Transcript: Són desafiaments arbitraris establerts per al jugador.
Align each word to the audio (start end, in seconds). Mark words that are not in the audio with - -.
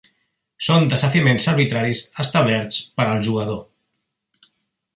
Són 0.67 0.87
desafiaments 0.93 1.45
arbitraris 1.51 2.01
establerts 2.25 2.81
per 3.01 3.07
al 3.11 3.23
jugador. 3.29 4.49